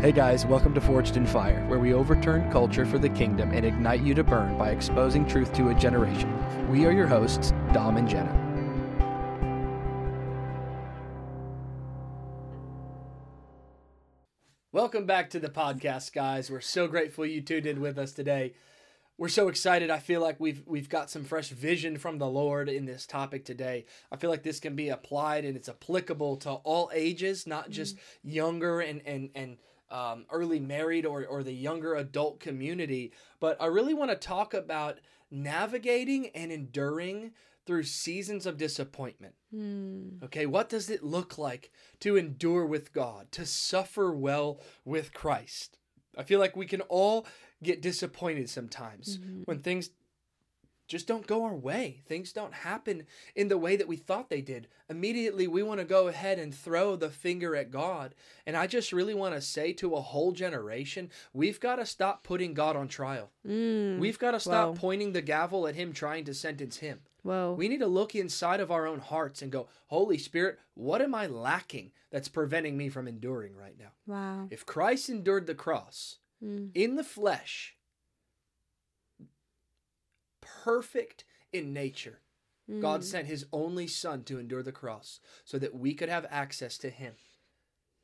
[0.00, 3.66] Hey guys, welcome to Forged in Fire, where we overturn culture for the kingdom and
[3.66, 6.32] ignite you to burn by exposing truth to a generation.
[6.70, 8.32] We are your hosts, Dom and Jenna.
[14.70, 16.48] Welcome back to the podcast, guys.
[16.48, 18.54] We're so grateful you tuned in with us today.
[19.16, 19.90] We're so excited.
[19.90, 23.44] I feel like we've we've got some fresh vision from the Lord in this topic
[23.44, 23.84] today.
[24.12, 27.96] I feel like this can be applied and it's applicable to all ages, not just
[27.96, 28.00] mm.
[28.22, 29.56] younger and and and
[29.90, 33.12] um, early married or or the younger adult community.
[33.40, 34.98] But I really want to talk about
[35.30, 37.32] navigating and enduring
[37.66, 39.34] through seasons of disappointment.
[40.24, 41.70] Okay, what does it look like
[42.00, 45.76] to endure with God, to suffer well with Christ?
[46.16, 47.26] I feel like we can all
[47.62, 49.90] get disappointed sometimes when things
[50.88, 52.00] just don't go our way.
[52.06, 53.04] Things don't happen
[53.36, 54.66] in the way that we thought they did.
[54.88, 58.14] Immediately, we want to go ahead and throw the finger at God.
[58.46, 62.24] And I just really want to say to a whole generation, we've got to stop
[62.24, 63.30] putting God on trial.
[63.44, 64.74] We've got to stop Wow.
[64.76, 67.00] pointing the gavel at Him, trying to sentence Him.
[67.22, 67.52] Whoa.
[67.52, 71.14] We need to look inside of our own hearts and go, Holy Spirit, what am
[71.14, 73.90] I lacking that's preventing me from enduring right now?
[74.06, 74.46] wow.
[74.50, 76.70] If Christ endured the cross Mm.
[76.74, 77.74] in the flesh,
[80.64, 82.20] perfect in nature,
[82.80, 83.04] God Mm.
[83.04, 86.90] sent his only son to endure the cross so that we could have access to
[86.90, 87.14] him.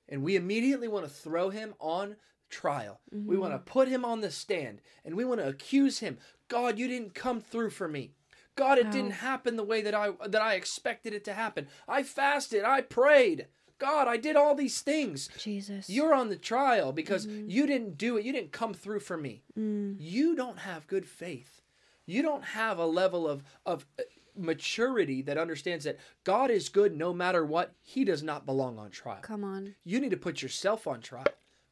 [0.09, 2.17] And we immediately want to throw him on
[2.51, 3.01] trial.
[3.11, 6.19] We want to put him on the stand and we want to accuse him.
[6.49, 8.13] God, you didn't come through for me.
[8.57, 11.67] God, it didn't happen the way that I that I expected it to happen.
[11.89, 13.49] I fasted, I prayed.
[13.79, 15.29] God, I did all these things.
[15.37, 15.91] Jesus.
[15.91, 18.25] You're on the trial because you didn't do it.
[18.25, 19.43] You didn't come through for me.
[19.59, 19.97] Mm.
[19.99, 21.61] You don't have good faith.
[22.07, 24.03] You don't have a level of of uh,
[24.37, 27.73] maturity that understands that God is good no matter what.
[27.83, 29.21] He does not belong on trial.
[29.23, 29.75] Come on.
[29.85, 31.27] You need to put yourself on trial.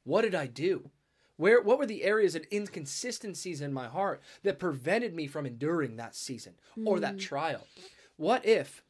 [0.04, 0.90] What did I do?
[1.36, 5.96] Where what were the areas of inconsistencies in my heart that prevented me from enduring
[5.96, 6.54] that season
[6.84, 7.66] or that trial?
[8.16, 8.82] What if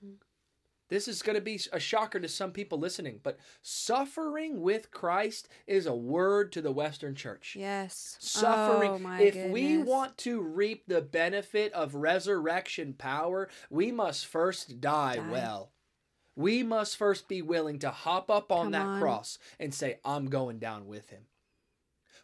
[0.93, 5.49] this is going to be a shocker to some people listening, but suffering with Christ
[5.67, 7.57] is a word to the Western church.
[7.59, 8.19] Yes.
[8.21, 9.03] Suffering.
[9.07, 15.17] Oh, if we want to reap the benefit of resurrection power, we must first die,
[15.17, 15.31] Die.
[15.31, 15.73] well.
[16.37, 19.01] We must first be willing to hop up on Come that on.
[19.01, 21.23] cross and say, I'm going down with him.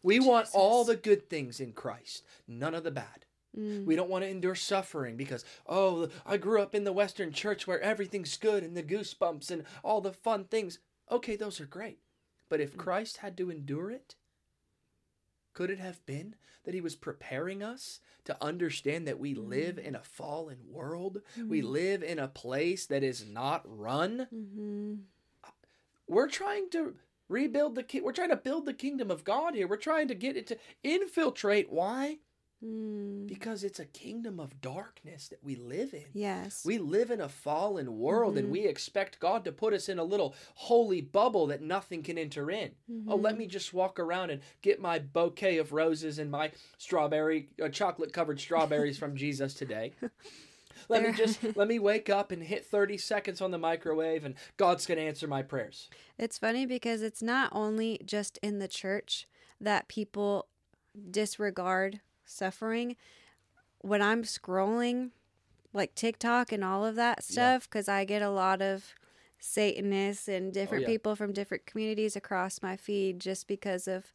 [0.03, 3.25] We want all the good things in Christ, none of the bad.
[3.59, 3.85] Mm.
[3.87, 7.67] We don't want to endure suffering because, oh, I grew up in the Western church
[7.67, 10.79] where everything's good and the goosebumps and all the fun things.
[11.11, 11.99] Okay, those are great.
[12.49, 12.65] But Mm.
[12.65, 14.15] if Christ had to endure it,
[15.55, 19.95] could it have been that he was preparing us to understand that we live in
[19.95, 21.23] a fallen world?
[21.49, 24.29] We live in a place that is not run?
[24.33, 24.95] Mm-hmm.
[26.07, 26.95] We're trying to
[27.29, 29.67] rebuild the ki- we're trying to build the kingdom of God here.
[29.67, 31.71] We're trying to get it to infiltrate.
[31.71, 32.19] Why?
[32.65, 33.29] Mm.
[33.29, 36.07] Because it's a kingdom of darkness that we live in.
[36.13, 36.65] Yes.
[36.65, 40.05] We live in a fallen world and we expect God to put us in a
[40.05, 42.73] little holy bubble that nothing can enter in.
[43.07, 47.49] Oh, let me just walk around and get my bouquet of roses and my strawberry,
[47.63, 49.93] uh, chocolate covered strawberries from Jesus today.
[50.89, 54.37] Let me just let me wake up and hit 30 seconds on the microwave and
[54.57, 55.91] God's going to answer my prayers.
[56.17, 59.27] It's funny because it's not only just in the church
[59.61, 60.47] that people
[61.11, 62.97] disregard suffering.
[63.81, 65.11] When I'm scrolling
[65.73, 68.95] like TikTok and all of that stuff, because I get a lot of
[69.39, 70.89] Satanists and oh, different yeah.
[70.89, 74.13] people from different communities across my feed just because of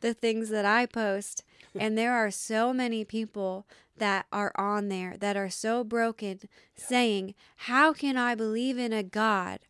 [0.00, 1.44] the things that I post.
[1.74, 3.66] and there are so many people
[3.98, 6.40] that are on there that are so broken
[6.74, 9.60] saying, How can I believe in a God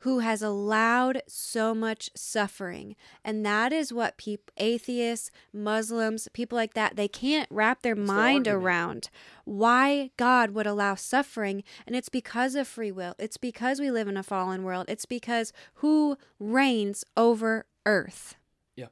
[0.00, 2.96] who has allowed so much suffering?
[3.24, 8.04] And that is what people, atheists, Muslims, people like that, they can't wrap their their
[8.04, 8.64] mind argument.
[8.64, 9.10] around
[9.44, 11.64] why God would allow suffering.
[11.86, 15.06] And it's because of free will, it's because we live in a fallen world, it's
[15.06, 18.36] because who reigns over earth?
[18.76, 18.86] Yeah.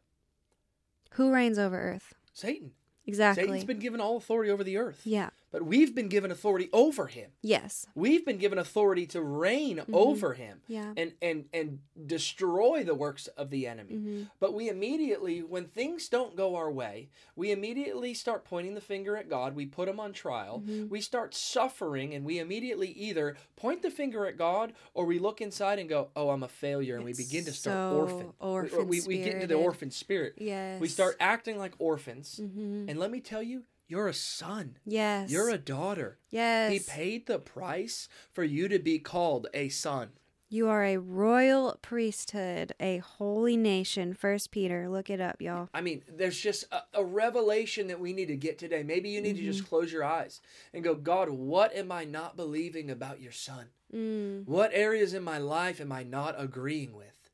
[1.12, 2.14] Who reigns over earth?
[2.32, 2.72] Satan.
[3.06, 3.44] Exactly.
[3.44, 5.00] Satan's been given all authority over the earth.
[5.04, 5.30] yeah.
[5.50, 7.30] But we've been given authority over him.
[7.42, 7.86] Yes.
[7.94, 10.72] We've been given authority to reign over him Mm-hmm.
[10.72, 10.92] Yeah.
[10.96, 13.94] and, and, and destroy the works of the enemy.
[13.94, 14.22] Mm-hmm.
[14.40, 19.16] But we immediately, when things don't go our way, we immediately start pointing the finger
[19.16, 19.54] at God.
[19.54, 20.62] We put him on trial.
[20.66, 20.88] Mm-hmm.
[20.88, 25.40] We start suffering, and we immediately either point the finger at God or we look
[25.40, 26.96] inside and go, Oh, I'm a failure.
[26.96, 28.32] And we begin to start so orphan.
[28.40, 30.34] orphan we, we, we get into the orphan spirit.
[30.38, 30.80] Yes.
[30.80, 32.40] We start acting like orphans.
[32.42, 32.88] Mm-hmm.
[32.88, 34.76] And let me tell you, you're a son.
[34.84, 35.30] Yes.
[35.30, 36.18] You're a daughter.
[36.30, 36.72] Yes.
[36.72, 40.10] He paid the price for you to be called a son.
[40.50, 44.14] You are a royal priesthood, a holy nation.
[44.14, 45.68] First Peter, look it up, y'all.
[45.74, 48.82] I mean, there's just a, a revelation that we need to get today.
[48.82, 50.40] Maybe you need to just close your eyes
[50.72, 53.66] and go, God, what am I not believing about your son?
[53.94, 54.46] Mm.
[54.46, 57.30] What areas in my life am I not agreeing with?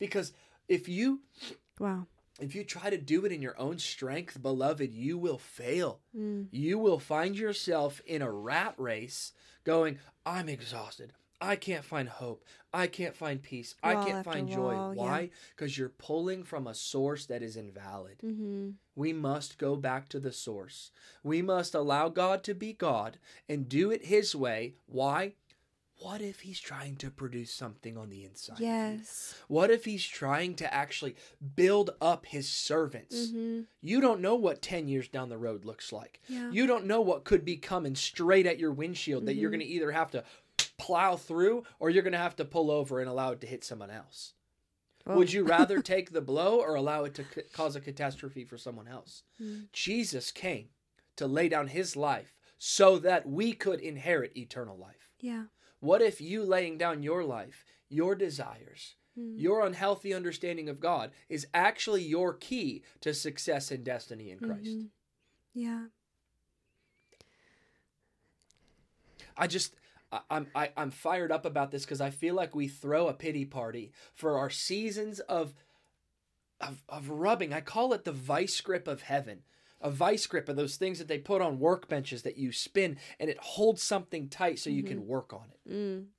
[0.00, 0.32] Because
[0.68, 1.20] if you
[1.78, 2.06] Wow.
[2.40, 6.00] If you try to do it in your own strength, beloved, you will fail.
[6.16, 6.48] Mm.
[6.50, 9.32] You will find yourself in a rat race
[9.64, 11.12] going, I'm exhausted.
[11.42, 12.44] I can't find hope.
[12.72, 13.74] I can't find peace.
[13.82, 14.74] I can't find joy.
[14.74, 15.02] wall, yeah.
[15.02, 15.30] Why?
[15.54, 18.18] Because you're pulling from a source that is invalid.
[18.24, 18.70] Mm-hmm.
[18.94, 20.92] We must go back to the source.
[21.24, 23.18] We must allow God to be God
[23.48, 24.74] and do it His way.
[24.86, 25.34] Why?
[25.98, 28.58] What if He's trying to produce something on the inside?
[28.58, 29.34] Yes.
[29.48, 31.14] What if He's trying to actually
[31.54, 33.28] build up His servants?
[33.28, 33.60] Mm-hmm.
[33.80, 36.20] You don't know what 10 years down the road looks like.
[36.28, 36.50] Yeah.
[36.50, 39.54] You don't know what could be coming straight at your windshield that you're Mhm.
[39.54, 40.24] going to either have to
[40.78, 43.62] plow through or you're going to have to pull over and allow it to hit
[43.62, 44.34] someone else.
[45.04, 45.16] Whoa.
[45.18, 48.58] Would you rather take the blow or allow it to c- cause a catastrophe for
[48.58, 49.22] someone else?
[49.40, 49.70] Mm.
[49.72, 50.70] Jesus came
[51.16, 55.10] to lay down his life so that we could inherit eternal life.
[55.20, 55.44] Yeah.
[55.82, 59.34] What if you laying down your life, your desires, Mm.
[59.36, 64.70] your unhealthy understanding of God is actually your key to success and destiny in Christ?
[64.70, 64.88] Mhm.
[65.52, 65.86] Yeah.
[69.36, 69.74] I just
[70.12, 73.12] I, I'm I, I'm fired up about this because I feel like we throw a
[73.14, 75.52] pity party for our seasons of
[76.60, 77.52] of of rubbing.
[77.52, 79.42] I call it the vice grip of heaven.
[79.82, 83.28] A vice grip are those things that they put on workbenches that you spin and
[83.28, 85.70] it holds something tight so you can work on it.
[85.72, 86.04] Mm.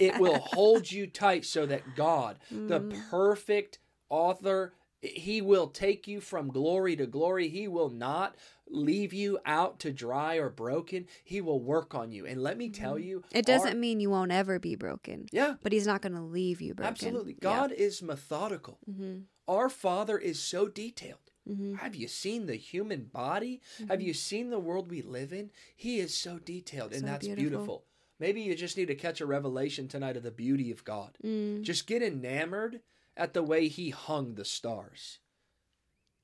[0.00, 3.10] It will hold you tight so that God, the Mm.
[3.10, 3.78] perfect
[4.08, 7.48] author, he will take you from glory to glory.
[7.48, 8.36] He will not
[8.68, 11.06] leave you out to dry or broken.
[11.24, 12.24] He will work on you.
[12.24, 13.36] And let me tell you, Mm-hmm.
[13.38, 16.22] It doesn't our- mean you won't ever be broken, yeah, but he's not going to
[16.22, 16.90] leave you broken.
[16.92, 17.34] absolutely.
[17.34, 18.78] God is methodical.
[18.90, 19.20] Mm-hmm.
[19.48, 21.18] Our Father is so detailed.
[21.48, 21.74] Mm-hmm.
[21.74, 23.60] Have you seen the human body?
[23.88, 25.50] Have you seen the world we live in?
[25.74, 27.50] He is so detailed, and that's beautiful.
[27.50, 27.84] beautiful.
[28.20, 31.18] Maybe you just need to catch a revelation tonight of the beauty of God.
[31.24, 31.62] Mm.
[31.62, 32.80] Just get enamored
[33.16, 35.18] at the way He hung the stars.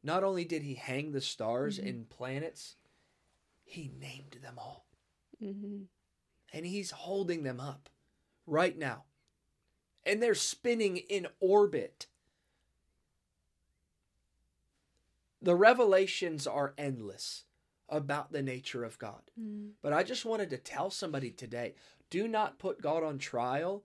[0.05, 1.87] Not only did He hang the stars Mhm.
[1.87, 2.77] in planets,
[3.65, 4.87] He named them all.
[5.43, 5.83] Mm-hmm.
[6.53, 7.89] And He's holding them up
[8.47, 9.05] right now.
[10.07, 12.07] And they're spinning in orbit.
[15.41, 17.45] The revelations are endless
[17.89, 19.23] about the nature of God.
[19.41, 19.71] Mm.
[19.83, 21.75] But I just wanted to tell somebody today
[22.11, 23.85] do not put God on trial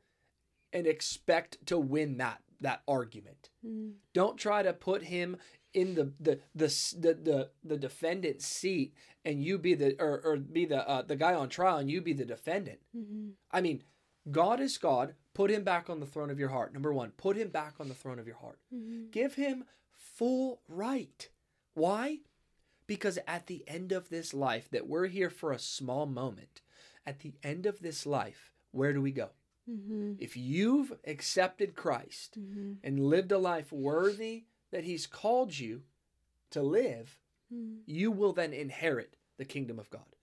[0.72, 3.50] and expect to win that that argument.
[3.66, 3.94] Mm.
[4.14, 5.38] Don't try to put him
[5.74, 6.68] in the the the
[7.00, 8.94] the the, the defendant's seat
[9.26, 12.02] and you be the or, or be the uh, the guy on trial and you
[12.02, 12.80] be the defendant.
[12.96, 13.30] Mm-hmm.
[13.52, 13.84] I mean,
[14.30, 15.16] God is God.
[15.34, 16.74] Put him back on the throne of your heart.
[16.74, 18.60] Number 1, put him back on the throne of your heart.
[18.74, 19.10] Mm-hmm.
[19.12, 19.66] Give him
[19.96, 21.30] full right.
[21.74, 22.20] Why?
[22.88, 26.62] Because at the end of this life, that we're here for a small moment,
[27.06, 29.30] at the end of this life, where do we go?
[29.70, 30.14] Mm-hmm.
[30.20, 32.74] If you've accepted Christ Mm-hmm.
[32.84, 35.84] and lived a life worthy that he's called you
[36.52, 37.18] to live,
[37.54, 37.81] Mm-hmm.
[37.86, 40.16] you will then inherit the kingdom of God.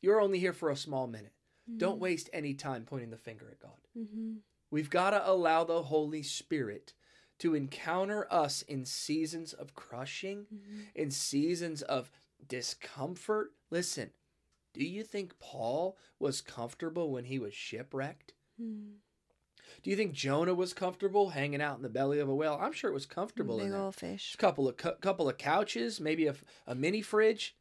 [0.00, 1.32] You're only here for a small minute.
[1.76, 3.78] Don't waste any time pointing the finger at God.
[3.98, 4.34] Mm-hmm.
[4.70, 6.92] We've got to allow the Holy Spirit
[7.40, 10.80] to encounter us in seasons of crushing, Mm-hmm.
[10.94, 12.10] in seasons of
[12.46, 13.52] discomfort.
[13.70, 14.10] Listen,
[14.74, 18.32] do you think Paul was comfortable when he was shipwrecked?
[18.60, 18.92] Mm-hmm.
[19.82, 22.58] Do you think Jonah was comfortable hanging out in the belly of a whale?
[22.60, 23.80] I'm sure it was comfortable in Big there.
[23.80, 24.34] old fish.
[24.34, 26.34] A couple of cou- couple of couches, maybe a,
[26.66, 27.54] a mini fridge.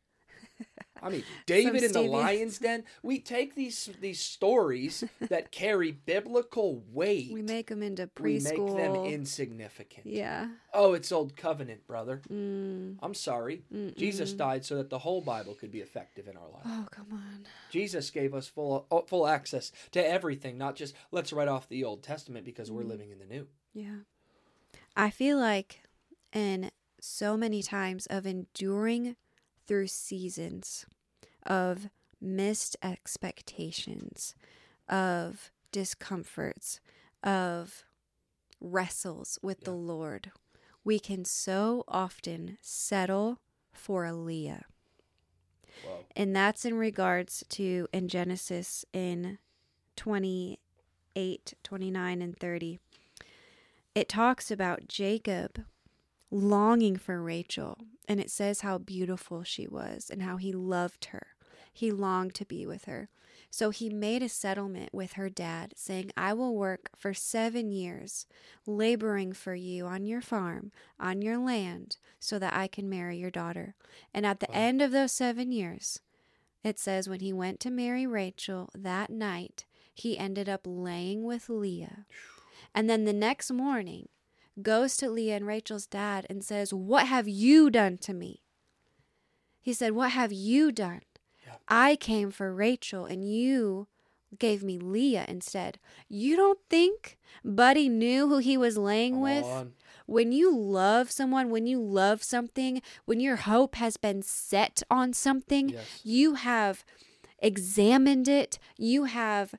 [1.01, 2.83] I mean, David in the lion's den.
[3.03, 7.31] We take these these stories that carry biblical weight.
[7.31, 8.75] We make them into we preschool.
[8.75, 10.05] make them insignificant.
[10.05, 10.49] Yeah.
[10.73, 12.21] Oh, it's old covenant, brother.
[12.29, 12.97] Mm.
[13.01, 13.63] I'm sorry.
[13.95, 16.63] Jesus died so that the whole Bible could be effective in our life.
[16.65, 17.45] Oh, come on.
[17.71, 21.85] Jesus gave us full uh, full access to everything, not just let's write off the
[21.85, 22.89] Old Testament because we're Mhm.
[22.89, 23.47] living in the New.
[23.73, 23.99] Yeah.
[24.97, 25.83] I feel like
[26.33, 29.15] in so many times of enduring
[29.69, 30.87] through seasons
[31.45, 34.33] of missed expectations,
[34.89, 36.79] of discomforts,
[37.23, 37.83] of
[38.59, 40.31] wrestles with the Lord,
[40.83, 43.37] we can so often settle
[43.71, 44.65] for a Leah.
[46.15, 49.37] And that's in regards to in Genesis in
[49.97, 52.79] 28, 29, and 30.
[53.93, 55.63] It talks about Jacob
[56.31, 57.77] longing for Rachel,
[58.09, 61.27] and it says how beautiful she was and how he loved her.
[61.71, 63.09] He longed to be with her.
[63.51, 68.25] So he made a settlement with her dad, saying, I will work for seven years,
[68.65, 73.31] laboring for you on your farm, on your land, so that I can marry your
[73.31, 73.75] daughter.
[74.13, 74.55] And at the Wow.
[74.55, 76.01] end of those seven years,
[76.63, 81.49] it says, when he went to marry Rachel that night, he ended up laying with
[81.49, 82.05] Leah.
[82.75, 84.09] And then the next morning,
[84.63, 88.41] goes to Leah and Rachel's dad and says, What have you done to me?
[89.61, 91.01] He said, What have you done?
[91.45, 91.53] Yeah.
[91.67, 93.87] I came for Rachel and you
[94.37, 95.79] gave me Leah instead.
[96.07, 99.43] You don't think Buddy knew who he was laying Come with?
[99.45, 99.73] on.
[100.05, 105.13] When you love someone, when you love something, when your hope has been set on
[105.13, 106.01] something, Yes.
[106.03, 106.83] you have
[107.39, 109.53] examined it, you have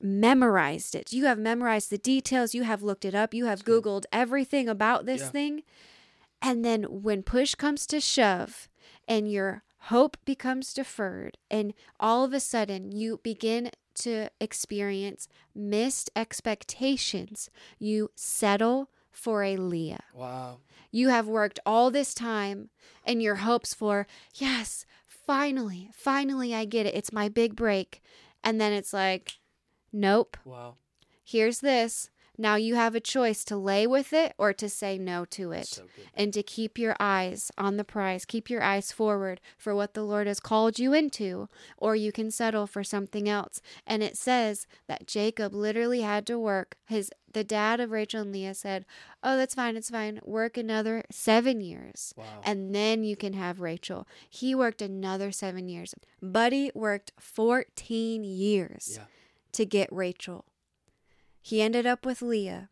[0.00, 4.04] memorized it, you have memorized the details, you have looked it up, you have Googled
[4.12, 5.30] everything about this Yeah.
[5.30, 5.62] thing.
[6.42, 8.68] And then when push comes to shove
[9.08, 16.10] and your hope becomes deferred, and all of a sudden you begin to experience missed
[16.14, 20.04] expectations, you settle for a Leah.
[20.12, 20.58] Wow.
[20.90, 22.70] You have worked all this time
[23.04, 26.94] and your hopes for, yes, finally, finally I get it.
[26.94, 28.02] It's my big break.
[28.44, 29.38] And then it's like,
[30.00, 30.76] nope, Wow.
[31.24, 32.10] here's this.
[32.38, 35.68] Now you have a choice to lay with it or to say no to it.
[35.68, 39.94] So and to keep your eyes on the prize, keep your eyes forward for what
[39.94, 41.48] the Lord has called you into,
[41.78, 43.62] or you can settle for something else.
[43.86, 46.76] And it says that Jacob literally had to work.
[46.84, 48.84] His the dad of Rachel and Leah said,
[49.22, 50.20] "Oh, that's fine, it's fine.
[50.22, 52.42] Work another 7 years." Wow.
[52.44, 54.06] And then you can have Rachel.
[54.28, 55.94] He worked another seven years.
[56.20, 59.04] Buddy worked 14 years Yeah.
[59.56, 60.44] To get Rachel.
[61.40, 62.70] He ended up with Leah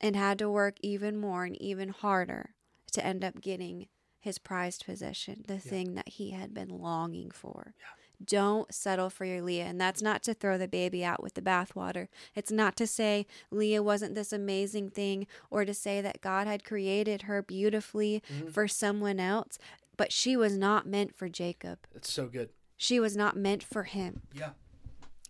[0.00, 2.50] and had to work even more and even harder
[2.92, 3.88] to end up getting
[4.18, 7.74] his prized possession, the thing that he had been longing for.
[8.22, 9.64] Don't settle for your Leah.
[9.64, 12.08] And that's not to throw the baby out with the bathwater.
[12.34, 16.64] It's not to say Leah wasn't this amazing thing or to say that God had
[16.64, 18.52] created her beautifully Mhm.
[18.52, 19.58] for someone else,
[19.96, 21.86] but she was not meant for Jacob.
[21.94, 22.50] It's so good.
[22.76, 24.22] She was not meant for him.
[24.34, 24.50] Yeah.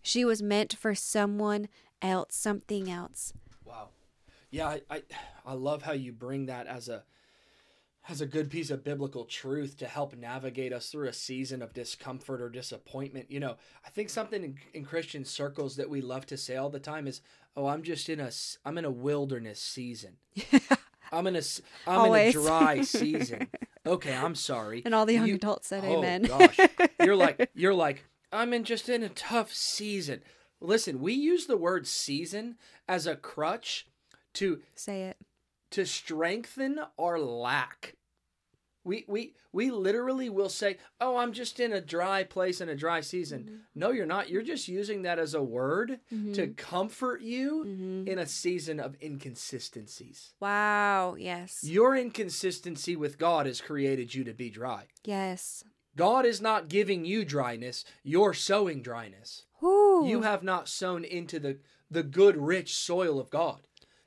[0.01, 1.67] She was meant for someone
[2.01, 3.33] else, something else.
[3.65, 3.89] Wow.
[4.49, 5.01] Yeah, I, I
[5.45, 7.03] I love how you bring that as a
[8.09, 11.71] as a good piece of biblical truth to help navigate us through a season of
[11.73, 13.29] discomfort or disappointment.
[13.29, 13.55] You know,
[13.85, 17.05] I think something in, in Christian circles that we love to say all the time
[17.07, 17.21] is,
[17.55, 18.31] "Oh, I'm just in a
[18.65, 20.17] I'm in a wilderness season.
[21.13, 21.41] I'm in a
[21.87, 22.35] I'm Always.
[22.35, 23.47] in a dry season."
[23.85, 24.81] Okay, I'm sorry.
[24.83, 26.49] And all the young You- adults said "Amen." oh amen.
[26.57, 30.21] gosh, you're like you're like I'm in just in a tough season.
[30.59, 32.55] Listen, we use the word season
[32.87, 33.87] as a crutch
[34.35, 35.17] to Say it.
[35.71, 37.93] to strengthen our lack.
[38.83, 42.75] We we we literally will say, "Oh, I'm just in a dry place in a
[42.75, 44.29] dry season." No, you're not.
[44.29, 45.99] You're just using that as a word
[46.33, 48.07] to comfort you Mhm.
[48.07, 50.33] in a season of inconsistencies.
[50.39, 51.15] Wow.
[51.19, 51.63] Yes.
[51.63, 54.87] Your inconsistency with God has created you to be dry.
[55.03, 55.63] yes.
[55.95, 59.45] God is not giving you dryness, you're sowing dryness.
[59.61, 60.07] Woo.
[60.07, 63.59] You have not sown into the, the good, rich soil of God.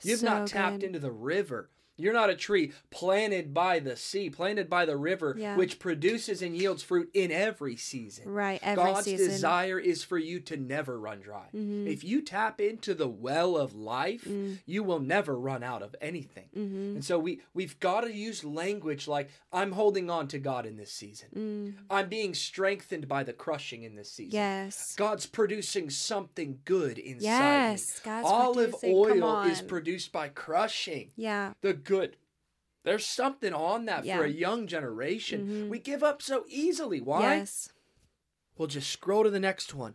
[0.03, 0.87] You've not tapped good.
[0.87, 1.71] into the river.
[1.97, 5.57] You're not a tree planted by the sea, planted by the river, Yeah.
[5.57, 8.29] which produces and yields fruit in every season.
[8.29, 8.59] right.
[8.63, 9.29] Every God's season.
[9.29, 11.49] desire is for you to never run dry.
[11.55, 11.87] Mhm.
[11.87, 14.59] If you tap into the well of life, Mm.
[14.67, 16.49] you will never run out of anything.
[16.57, 16.95] Mhm.
[16.97, 20.77] And so we we've got to use language like I'm holding on to God in
[20.77, 21.29] this season.
[21.37, 21.85] Mm.
[21.91, 24.33] I'm being strengthened by the crushing in this season.
[24.33, 24.95] Yes.
[24.97, 27.23] God's producing something good inside
[27.71, 27.97] Yes.
[27.97, 28.01] me.
[28.11, 31.53] God's Olive oil is produced by crushing Yeah.
[31.61, 32.17] the good.
[32.83, 34.19] There's something on that Yeah.
[34.19, 35.49] for a young generation.
[35.49, 35.69] Mhm.
[35.69, 37.01] We give up so easily.
[37.01, 37.37] Why?
[37.37, 37.71] Yes.
[38.59, 39.95] We'll just scroll to the next one.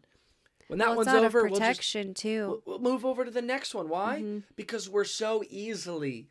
[0.67, 2.61] When that well, one's out over, of we'll just protection too.
[2.65, 3.89] we'll, we'll move over to the next one.
[3.89, 4.21] Why?
[4.21, 4.43] Mhm.
[4.55, 6.27] Because we're so easily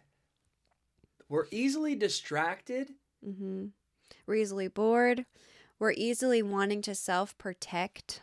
[1.28, 2.94] we're easily distracted.
[3.26, 3.66] Mm-hmm.
[4.26, 5.26] We're easily bored.
[5.78, 8.22] We're easily wanting to self protect.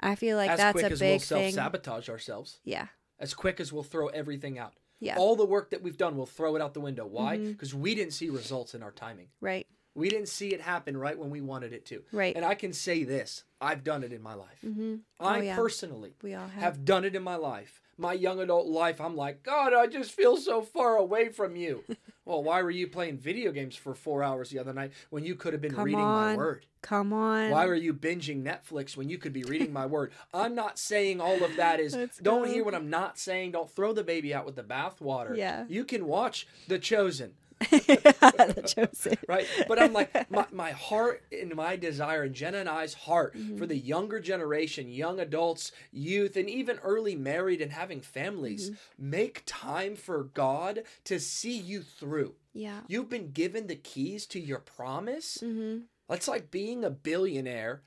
[0.00, 1.52] I feel like as that's quick a as we'll big thing.
[1.52, 2.60] self-sabotage ourselves.
[2.64, 2.88] Yeah.
[3.18, 4.74] As quick as we'll throw everything out.
[5.04, 5.16] Yeah.
[5.18, 7.04] All the work that we've done, we'll throw it out the window.
[7.06, 7.36] Why?
[7.36, 7.48] Mhm.
[7.52, 9.28] Because we didn't see results in our timing.
[9.40, 9.66] Right.
[9.94, 12.02] We didn't see it happen right when we wanted it to.
[12.12, 12.34] Right.
[12.34, 14.58] And I can say this I've done it in my life.
[14.64, 14.96] Mm-hmm.
[15.20, 15.56] I Oh, yeah.
[15.56, 16.62] personally We all have.
[16.62, 17.80] have done it in my life.
[17.96, 21.84] My young adult life, I'm like, God, I just feel so far away from you.
[22.24, 25.36] well, why were you playing video games for four hours the other night when you
[25.36, 26.66] could have been Come reading my word?
[26.82, 27.50] Come on.
[27.50, 30.10] Why were you binging Netflix when you could be reading my word?
[30.34, 31.96] I'm not saying all of that is.
[32.20, 33.52] Don't hear what I'm not saying.
[33.52, 35.36] Don't throw the baby out with the bathwater.
[35.36, 35.64] Yeah.
[35.68, 37.34] You can watch The Chosen.
[37.70, 39.46] the right?
[39.68, 43.56] But I'm like, my, my heart and my desire, and Jenna and I's heart Mm-hmm.
[43.56, 49.10] for the younger generation, young adults, youth, and even early married and having families, Mm-hmm.
[49.10, 52.34] make time for God to see you through.
[52.52, 52.80] Yeah.
[52.86, 55.38] You've been given the keys to your promise.
[55.40, 55.78] hmm
[56.08, 57.82] That's like being a billionaire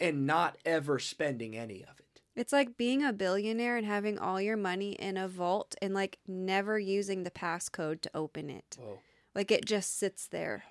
[0.00, 2.20] and not ever spending any of it.
[2.36, 6.18] It's like being a billionaire and having all your money in a vault and like
[6.26, 8.76] never using the passcode to open it.
[8.80, 8.98] Whoa.
[9.34, 10.64] Like it just sits there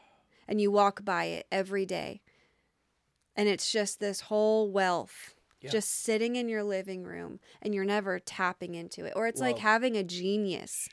[0.47, 2.21] and you walk by it every day.
[3.35, 5.71] And it's just this whole wealth Yeah.
[5.71, 9.13] just sitting in your living room and you're never tapping into it.
[9.15, 10.87] Or it's like having a genius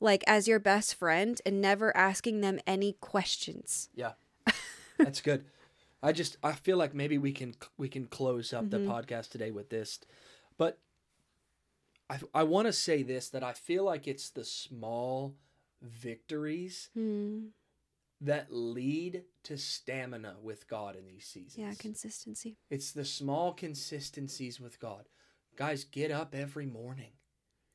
[0.00, 3.88] like as your best friend and never asking them any questions.
[3.94, 4.12] Yeah,
[4.98, 5.44] that's good.
[6.02, 8.88] I just I feel like maybe we can we can close up the Mhm.
[8.88, 10.00] podcast today with this,
[10.58, 10.78] but
[12.10, 15.36] I I want to say this that I feel like it's the small
[15.82, 17.48] victories Hmm.
[18.20, 21.56] that lead to stamina with God in these seasons.
[21.58, 22.56] Yeah, consistency.
[22.70, 25.08] It's the small consistencies with God.
[25.56, 27.12] Guys, get up every morning.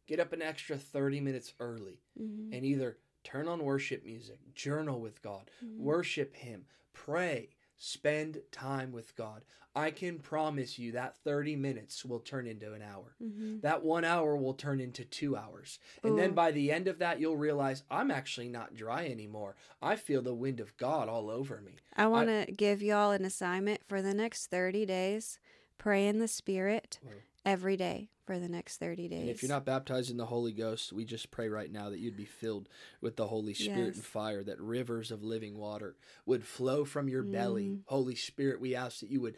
[0.07, 5.01] Get up an extra 30 minutes early hmm and either turn on worship music, journal
[5.01, 5.79] with God, Mhm.
[5.79, 9.43] worship Him, pray, spend time with God.
[9.75, 13.15] I can promise you that 30 minutes will turn into an hour.
[13.19, 15.77] hmm That one hour will turn into two hours.
[16.03, 19.55] And then by the end of that, you'll realize I'm actually not dry anymore.
[19.81, 21.75] I feel the wind of God all over me.
[21.96, 25.39] I want to give y'all an assignment for the next 30 days.
[25.77, 27.12] Pray in the Spirit Whoa.
[27.46, 29.22] every day for the next 30 days.
[29.22, 32.00] And if you're not baptized in the Holy Ghost, we just pray right now that
[32.00, 32.69] you'd be filled
[33.01, 37.24] with the Holy Spirit and fire, that rivers of living water would flow from your
[37.24, 37.63] belly.
[37.69, 37.79] Mm.
[37.88, 39.36] Holy Spirit, we ask that you would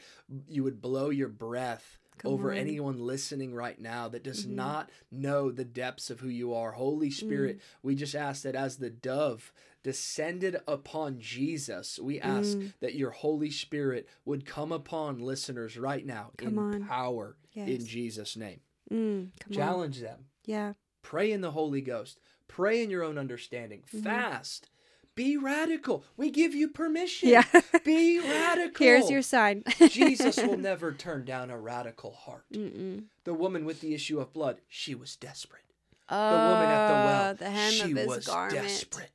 [0.49, 2.57] you would blow your breath Come over on.
[2.57, 4.49] anyone listening right now that does Mhm.
[4.55, 6.71] not know the depths of who you are.
[6.73, 7.61] Holy Spirit, Mm.
[7.83, 9.53] we just ask that as the dove
[9.83, 12.73] descended upon Jesus, we ask Mm.
[12.81, 16.87] that your Holy Spirit would come upon listeners right now Come in on.
[16.87, 18.59] power in Jesus' name.
[18.91, 19.53] Mm, come on.
[19.53, 20.25] Challenge them.
[20.45, 20.73] Yeah.
[21.01, 22.19] Pray in the Holy Ghost.
[22.47, 23.83] Pray in your own understanding.
[23.93, 24.03] Mhm.
[24.03, 24.69] Fast.
[25.15, 26.05] Be radical.
[26.17, 27.29] We give you permission.
[27.29, 27.43] Yeah.
[27.85, 28.85] Be radical.
[28.85, 29.63] Here's your sign.
[29.89, 32.45] Jesus will never turn down a radical heart.
[32.53, 33.03] Mm-mm.
[33.25, 35.63] The woman with the issue of blood, she was desperate.
[36.09, 38.61] Oh, The woman at the well, the hem she of his was garment.
[38.61, 39.11] desperate.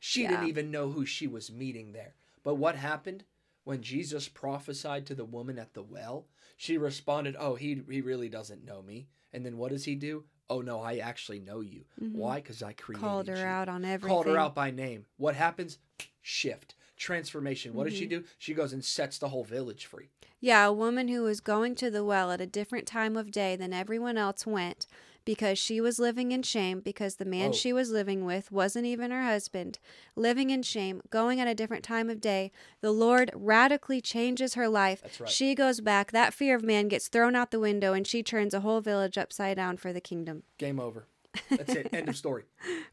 [0.00, 0.30] She Yeah.
[0.30, 2.14] didn't even know who she was meeting there.
[2.42, 3.24] But what happened
[3.68, 6.26] when Jesus prophesied to the woman at the well?
[6.56, 10.24] She responded, "Oh, he he really doesn't know me." And then what does he do?
[10.48, 11.84] "Oh no, I actually know you.
[12.02, 12.12] Mhm.
[12.12, 12.40] Why?
[12.40, 14.08] Cuz I created Called her you." out on everything.
[14.14, 15.04] Called her out by name.
[15.18, 15.78] What happens?
[16.22, 16.76] Shift.
[16.96, 17.74] Transformation.
[17.74, 18.10] What does she Mhm.
[18.10, 18.24] do?
[18.38, 20.08] She goes and sets the whole village free.
[20.40, 23.54] Yeah, a woman who was going to the well at a different time of day
[23.54, 24.86] than everyone else went
[25.28, 27.52] because she was living in shame because the man Oh.
[27.52, 29.78] she was living with wasn't even her husband.
[30.16, 32.50] Living in shame, going at a different time of day.
[32.80, 35.02] The Lord radically changes her life.
[35.02, 35.28] That's right.
[35.28, 36.12] She goes back.
[36.12, 39.18] That fear of man gets thrown out the window and she turns a whole village
[39.18, 40.44] upside down for the kingdom.
[40.56, 41.04] Game over.
[41.50, 41.88] That's it.
[41.92, 42.44] End of story.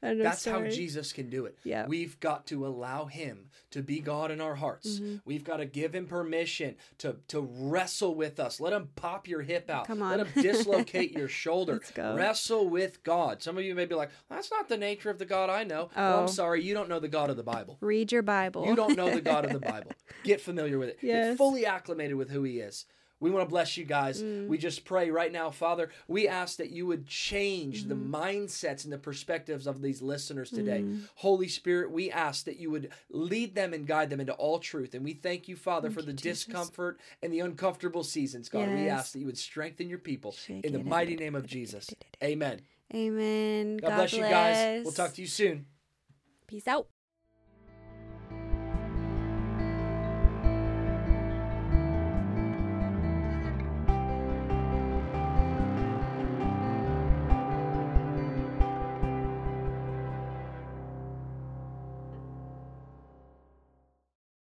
[0.02, 0.62] End of That's how.
[0.64, 1.58] Jesus can do it.
[1.64, 1.86] Yeah.
[1.88, 5.00] We've got to allow him to be God in our hearts.
[5.00, 5.22] Mhm.
[5.26, 8.60] We've got to give him permission to to wrestle with us.
[8.60, 9.88] Let him pop your hip out.
[9.88, 10.18] Come on.
[10.18, 11.82] Let him dislocate your shoulder.
[11.98, 13.42] Wrestle with God.
[13.42, 15.90] Some of you may be like, "That's not the nature of the God I know."
[15.96, 16.22] Well, Oh.
[16.24, 17.78] I'm sorry, you don't know the God of the Bible.
[17.82, 18.66] Read your Bible.
[18.66, 19.92] You don't know the God of the Bible.
[20.24, 21.02] Get familiar with it.
[21.02, 21.38] Get Yes.
[21.38, 22.86] fully acclimated with who he is.
[23.26, 24.22] We want to bless you guys.
[24.22, 24.48] Mm.
[24.48, 28.14] We just pray right now, Father, we ask that you would change the Mm-hmm.
[28.14, 30.82] mindsets and the perspectives of these listeners today.
[30.84, 31.08] Mm.
[31.16, 34.94] Holy Spirit, we ask that you would lead them and guide them into all truth.
[34.94, 36.46] And we thank you, Father, Thank for you, the Jesus.
[36.46, 38.70] discomfort and the uncomfortable seasons, God.
[38.70, 41.90] We ask that you would strengthen your people Shake in the mighty name of Jesus.
[42.24, 42.62] Amen.
[42.94, 43.78] Amen.
[43.78, 44.84] God, bless you guys.
[44.84, 45.66] We'll talk to you soon.
[46.46, 46.88] Peace out.